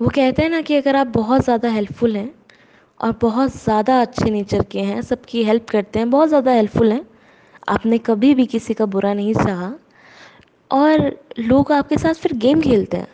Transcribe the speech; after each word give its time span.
वो 0.00 0.08
कहते 0.08 0.42
हैं 0.42 0.48
ना 0.50 0.60
कि 0.60 0.76
अगर 0.76 0.96
आप 0.96 1.06
बहुत 1.06 1.44
ज़्यादा 1.44 1.68
हेल्पफुल 1.68 2.16
हैं 2.16 2.30
और 3.00 3.18
बहुत 3.22 3.54
ज़्यादा 3.54 4.00
अच्छे 4.00 4.30
नेचर 4.30 4.62
के 4.62 4.80
हैं, 4.80 5.00
सबकी 5.02 5.44
हेल्प 5.44 5.68
करते 5.70 5.98
हैं, 5.98 6.10
बहुत 6.10 6.28
ज़्यादा 6.28 6.52
हेल्पफुल 6.52 6.92
हैं, 6.92 7.06
आपने 7.68 7.98
कभी 7.98 8.34
भी 8.34 8.46
किसी 8.46 8.74
का 8.74 8.86
बुरा 8.86 9.12
नहीं 9.14 9.34
चाहा 9.34 9.72
और 10.70 11.10
लोग 11.38 11.72
आपके 11.72 11.96
साथ 11.98 12.14
फिर 12.14 12.32
गेम 12.36 12.60
खेलते 12.60 12.96
हैं। 12.96 13.08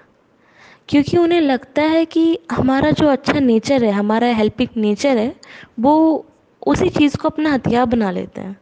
क्योंकि 0.88 1.16
उन्हें 1.16 1.40
लगता 1.40 1.82
है 1.82 2.04
कि 2.04 2.38
हमारा 2.52 2.90
जो 2.90 3.08
अच्छा 3.08 3.40
नेचर 3.40 3.84
है, 3.84 3.90
हमारा 3.90 4.26
हेल्पिंग 4.26 4.68
नेचर 4.76 5.18
है, 5.18 5.34
वो 5.80 6.24
उसी 6.66 6.88
चीज़ 6.88 7.16
को 7.16 7.28
अपना 7.28 7.52
हथियार 7.52 7.86
बना 7.86 8.10
लेते 8.10 8.40
हैं, 8.40 8.56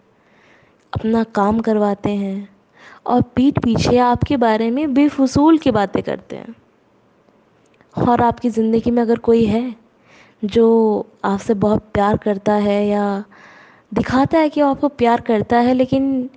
अपना 0.93 1.25
काम 1.25 1.61
करवाते 1.61 2.11
हैं 2.11 2.49
और 3.07 3.23
पीठ 3.37 3.59
पीछे 3.59 3.99
आपके 3.99 4.37
बारे 4.37 4.71
में 4.71 4.95
बेफजूल 4.95 5.59
की 5.59 5.71
बातें 5.71 6.03
करते 6.03 6.37
हैं। 6.37 6.55
और 7.95 8.21
आपकी 8.23 8.51
ज़िंदगी 8.51 8.91
में 8.91 9.03
अगर 9.03 9.19
कोई 9.21 9.45
है 9.47 9.75
जो 10.45 10.67
आपसे 11.25 11.55
बहुत 11.57 11.83
प्यार 11.95 12.17
करता 12.17 12.55
है 12.57 12.87
या 12.89 13.03
दिखाता 13.93 14.39
है 14.39 14.49
कि 14.49 14.63
वो 14.63 14.69
आपको 14.69 14.89
प्यार 14.91 15.21
करता 15.21 15.59
है, 15.59 15.75
लेकिन 15.75 16.29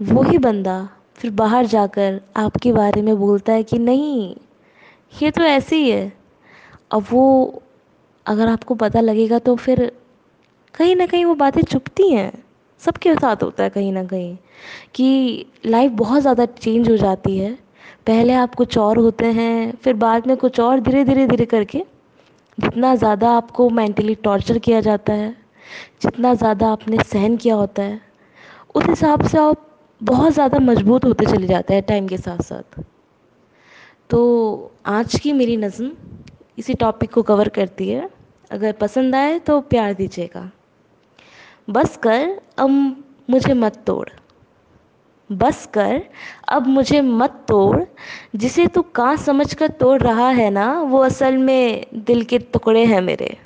वही 0.00 0.38
बंदा 0.38 0.88
फिर 1.16 1.30
बाहर 1.32 1.66
जाकर 1.66 2.20
आपके 2.36 2.72
बारे 2.72 3.02
में 3.02 3.16
बोलता 3.18 3.52
है 3.52 3.62
कि 3.62 3.78
नहीं, 3.78 4.34
ये 5.12 5.30
तो 5.30 5.42
ऐसे 5.42 5.76
ही 5.76 5.90
है। 5.90 6.12
अब 6.92 7.06
वो 7.10 7.62
अगर 8.26 8.48
आपको 8.48 8.74
पता 8.76 9.00
लगेगा 9.00 9.38
तो 9.40 9.54
फिर 9.56 9.90
कहीं 10.74 10.96
ना 10.96 11.06
कहीं 11.06 11.24
वो 11.24 11.34
बातें 11.36 11.62
चुपती 11.62 12.10
हैं। 12.12 12.32
सबके 12.82 13.14
साथ 13.14 13.42
होता 13.42 13.64
है 13.64 13.70
कहीं 13.70 13.92
ना 13.92 14.04
कहीं 14.04 14.36
कि 14.94 15.46
लाइफ 15.66 15.92
बहुत 15.94 16.22
ज़्यादा 16.22 16.46
चेंज 16.46 16.90
हो 16.90 16.96
जाती 16.96 17.36
है। 17.38 17.58
पहले 18.06 18.32
आप 18.34 18.54
कुछ 18.54 18.76
और 18.78 18.98
होते 18.98 19.26
हैं, 19.32 19.72
फिर 19.76 19.94
बाद 19.96 20.26
में 20.26 20.36
कुछ 20.36 20.60
और 20.60 20.80
धीरे 20.80 21.04
धीरे 21.04 21.26
धीरे 21.26 21.44
करके 21.46 21.84
जितना 22.58 22.94
ज़्यादा 22.96 23.30
आपको 23.32 23.68
मेंटली 23.70 24.14
टॉर्चर 24.14 24.58
किया 24.58 24.80
जाता 24.80 25.12
है, 25.12 25.30
जितना 26.02 26.34
ज़्यादा 26.34 26.70
आपने 26.72 27.02
सहन 27.02 27.36
किया 27.36 27.54
होता 27.54 27.82
है, 27.82 28.00
उस 28.74 28.84
हिसाब 28.88 29.26
से 29.26 29.38
आप 29.38 29.66
बहुत 30.00 30.32
ज़्यादा 30.32 30.58
मज़बूत 30.58 31.04
होते 31.04 31.26
चले 31.26 31.46
जाते 31.46 31.74
हैं 31.74 31.82
टाइम 31.82 32.08
के 32.08 32.16
साथ 32.16 32.42
साथ 32.42 32.82
तो 34.10 34.72
आज 34.86 35.18
की 35.20 35.32
मेरी 35.32 35.56
नज़म 35.56 35.90
इसी 36.58 36.74
टॉपिक 36.74 37.12
को 37.12 37.22
कवर 37.22 37.48
करती 37.48 37.88
है। 37.88 38.08
अगर 38.50 38.72
पसंद 38.72 39.14
आए 39.14 39.38
तो 39.38 39.60
प्यार 39.62 39.94
दीजिएगा। 39.94 40.50
बस 41.70 41.96
कर 41.96 42.40
अब 42.58 42.70
मुझे 43.30 43.54
मत 43.54 43.82
तोड़। 43.86 44.08
बस 45.30 45.66
कर 45.74 46.02
अब 46.48 46.66
मुझे 46.66 47.00
मत 47.00 47.44
तोड़। 47.48 47.82
जिसे 48.36 48.66
तू 48.66 48.82
कहाँ 48.82 49.16
समझ 49.16 49.54
कर 49.54 49.68
तोड़ 49.68 50.00
रहा 50.02 50.28
है 50.28 50.50
ना, 50.50 50.80
वो 50.80 50.98
असल 50.98 51.36
में 51.36 51.86
दिल 51.94 52.22
के 52.24 52.38
टुकड़े 52.38 52.84
हैं 52.84 53.00
मेरे। 53.00 53.36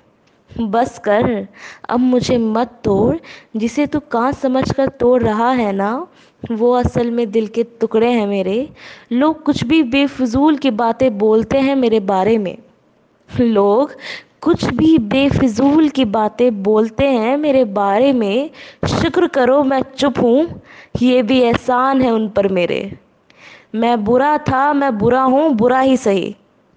बस 0.50 0.98
कर 0.98 1.46
अब 1.88 2.00
मुझे 2.00 2.38
मत 2.38 2.80
तोड़। 2.84 3.16
जिसे 3.56 3.86
तू 3.86 4.00
कहाँ 4.00 4.32
समझ 4.32 4.72
कर 4.72 4.88
तोड़ 4.88 5.22
रहा 5.22 5.50
है 5.50 5.72
ना, 5.72 6.06
वो 6.50 6.72
असल 6.72 7.10
में 7.10 7.30
दिल 7.30 7.46
के 7.46 7.62
टुकड़े 7.80 8.10
हैं 8.10 8.26
मेरे। 8.26 8.68
लोग 9.12 9.42
कुछ 9.42 9.64
भी 9.64 9.82
बेफजूल 9.82 10.56
की 10.56 10.70
बातें 10.70 11.18
बोलते 11.18 11.58
हैं 11.58 11.76
मेरे 11.76 12.00
बारे 12.00 12.38
में। 12.38 12.56
लोग 13.40 13.92
कुछ 14.42 14.64
भी 14.64 14.98
बेफिजूल 14.98 15.88
की 15.88 16.04
बातें 16.04 16.62
बोलते 16.62 17.06
हैं 17.06 17.36
मेरे 17.36 17.64
बारे 17.64 18.12
में। 18.12 18.50
शुक्र 18.88 19.26
करो 19.26 19.62
मैं 19.64 19.82
चुप 19.96 20.18
हूँ। 20.18 20.60
ये 21.02 21.22
भी 21.22 21.40
एहसान 21.40 22.02
है 22.02 22.10
उन 22.10 22.28
पर 22.28 22.48
मेरे। 22.48 22.98
मैं 23.74 24.04
बुरा 24.04 24.38
था, 24.38 24.72
मैं 24.72 24.98
बुरा 24.98 25.22
हूँ, 25.22 25.54
बुरा 25.54 25.80
ही 25.80 25.96
सही। 25.96 26.36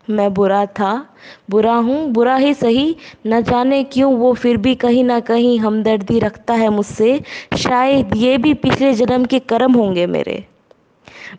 मैं 0.10 0.34
बुरा 0.34 0.66
था, 0.66 1.10
बुरा 1.50 1.74
हूँ, 1.74 2.08
बुरा 2.08 2.36
ही 2.36 2.54
सही। 2.54 2.96
न 3.28 3.42
जाने 3.42 3.84
क्यों 3.84 4.14
वो 4.14 4.34
फिर 4.34 4.58
भी 4.58 4.76
कहीं 4.76 5.04
ना 5.04 5.20
कहीं 5.20 5.60
हमदर्दी 5.60 6.20
रखता 6.20 6.54
है 6.54 6.70
मुझसे। 6.70 7.22
शायद 7.58 8.16
ये 8.16 8.38
भी 8.38 8.54
पिछले 8.54 8.94
जन्म 8.94 9.26
के 9.26 9.40
कर्म 9.40 9.74
होंगे 9.74 10.08
मेरे। 10.08 10.46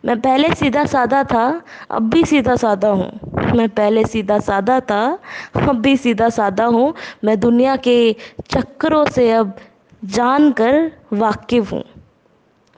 मैं 0.05 0.21
पहले 0.21 0.53
सीधा 0.53 0.85
सादा 0.85 1.23
था, 1.23 1.61
अब 1.91 2.09
भी 2.09 2.25
सीधा 2.25 2.55
सादा 2.55 2.87
हूँ। 2.87 3.19
मैं 3.55 3.69
पहले 3.69 4.05
सीधा 4.05 4.39
सादा 4.39 4.79
था, 4.79 5.19
अब 5.55 5.81
भी 5.81 5.97
सीधा 5.97 6.29
सादा 6.29 6.65
हूँ। 6.65 6.93
मैं 7.23 7.39
दुनिया 7.39 7.75
के 7.75 8.15
चक्करों 8.49 9.05
से 9.05 9.31
अब 9.31 9.55
जान 10.05 10.51
कर 10.51 10.91
वाकिफ़ 11.13 11.71
हूँ। 11.71 11.83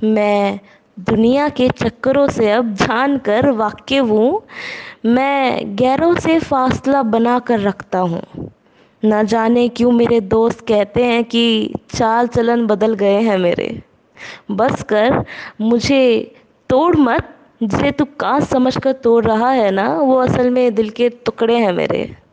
मैं 0.04 0.60
दुनिया 1.00 1.50
के 1.50 1.70
चक्करों 1.70 2.28
से 2.28 2.52
अब 2.52 2.74
जान 2.74 3.18
कर 3.18 3.50
वाकिफ़ 3.50 4.06
हूँ। 4.06 4.42
मैं 5.06 5.76
गैरों 5.76 6.16
से 6.16 6.40
फासला 6.40 7.04
बना 7.04 7.40
कर 7.40 7.60
रखता 7.60 8.00
हूँ। 8.00 8.52
ना 9.06 9.24
जाने 9.24 9.70
क्यों 9.70 9.92
मेरे 9.92 10.22
दोस्त 10.22 10.62
कहते 10.68 11.04
हैं 11.04 11.24
कि 11.24 11.74
चाल 11.90 12.28
चलन 12.28 12.68
बदल 12.68 12.94
गए 12.94 13.22
हैं 13.22 13.38
मेरे। 13.38 13.82
बस 14.52 14.84
कर, 14.84 15.26
मुझे 15.62 16.36
तोड़ 16.70 16.98
मत, 16.98 17.36
जिसे 17.64 17.92
तू 17.92 18.06
काश 18.06 18.44
समझ 18.44 18.78
कर 18.78 18.92
तोड़ 18.92 19.26
रहा 19.26 19.50
है 19.50 19.72
ना, 19.72 19.94
वो 19.94 20.16
असल 20.16 20.50
में 20.50 20.76
दिल 20.76 20.90
के 20.90 21.10
टुकड़े 21.10 21.58
हैं 21.58 21.74
मेरे। 21.74 22.25